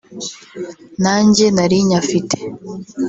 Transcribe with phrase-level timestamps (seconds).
[1.03, 2.37] nanjye nari nyafite